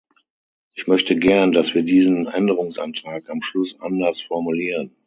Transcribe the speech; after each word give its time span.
Ich 0.73 0.87
möchte 0.87 1.15
gern, 1.15 1.51
dass 1.51 1.75
wir 1.75 1.83
diesen 1.83 2.25
Änderungsantrag 2.25 3.29
am 3.29 3.43
Schluss 3.43 3.79
anders 3.79 4.19
formulieren. 4.19 4.95